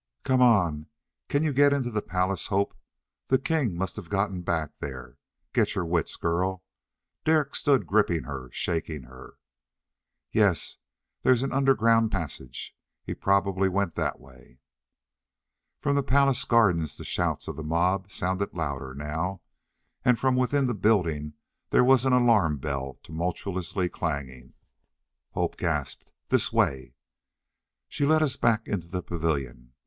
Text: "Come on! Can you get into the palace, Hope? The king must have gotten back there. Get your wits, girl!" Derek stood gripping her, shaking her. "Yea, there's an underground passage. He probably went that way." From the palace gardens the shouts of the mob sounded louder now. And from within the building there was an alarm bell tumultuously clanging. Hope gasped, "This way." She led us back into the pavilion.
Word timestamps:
"Come 0.23 0.41
on! 0.41 0.87
Can 1.29 1.43
you 1.43 1.53
get 1.53 1.73
into 1.73 1.91
the 1.91 2.01
palace, 2.01 2.47
Hope? 2.47 2.75
The 3.27 3.37
king 3.37 3.75
must 3.77 3.97
have 3.97 4.09
gotten 4.09 4.41
back 4.41 4.71
there. 4.79 5.19
Get 5.53 5.75
your 5.75 5.85
wits, 5.85 6.15
girl!" 6.15 6.63
Derek 7.23 7.53
stood 7.53 7.85
gripping 7.85 8.23
her, 8.23 8.49
shaking 8.51 9.03
her. 9.03 9.35
"Yea, 10.31 10.55
there's 11.21 11.43
an 11.43 11.51
underground 11.53 12.11
passage. 12.11 12.75
He 13.03 13.13
probably 13.13 13.69
went 13.69 13.93
that 13.93 14.19
way." 14.19 14.57
From 15.79 15.95
the 15.95 16.01
palace 16.01 16.43
gardens 16.45 16.97
the 16.97 17.05
shouts 17.05 17.47
of 17.47 17.55
the 17.55 17.63
mob 17.63 18.09
sounded 18.09 18.55
louder 18.55 18.95
now. 18.95 19.43
And 20.03 20.17
from 20.17 20.35
within 20.35 20.65
the 20.65 20.73
building 20.73 21.35
there 21.69 21.83
was 21.85 22.05
an 22.07 22.13
alarm 22.13 22.57
bell 22.57 22.97
tumultuously 23.03 23.87
clanging. 23.87 24.55
Hope 25.33 25.57
gasped, 25.57 26.11
"This 26.29 26.51
way." 26.51 26.95
She 27.87 28.03
led 28.07 28.23
us 28.23 28.35
back 28.35 28.67
into 28.67 28.87
the 28.87 29.03
pavilion. 29.03 29.73